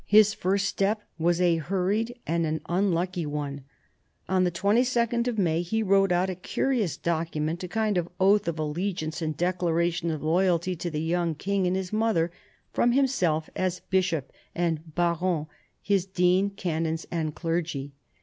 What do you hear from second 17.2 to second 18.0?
clergy.